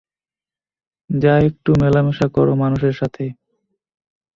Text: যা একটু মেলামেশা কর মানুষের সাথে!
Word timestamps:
যা 1.09 1.33
একটু 1.47 1.69
মেলামেশা 1.81 2.27
কর 2.27 2.47
মানুষের 2.61 2.93
সাথে! 2.93 3.25